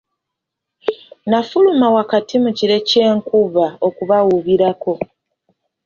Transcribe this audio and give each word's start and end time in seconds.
N'afuluma 1.29 1.87
wakati 1.97 2.35
mu 2.43 2.51
kire 2.57 2.77
ky'enkuba 2.87 3.65
okubawuubirako. 3.87 4.93